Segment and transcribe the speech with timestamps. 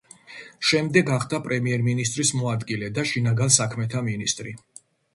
[0.69, 4.61] შემდეგ გახდა პრემიერ-მინისტრის მოადგილე და შინაგან საქმეთა მინისტრი.